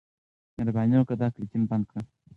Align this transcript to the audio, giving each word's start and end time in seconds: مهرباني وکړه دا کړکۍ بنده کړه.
مهرباني 0.55 0.95
وکړه 0.97 1.15
دا 1.21 1.27
کړکۍ 1.35 1.57
بنده 1.69 1.85
کړه. 1.89 2.01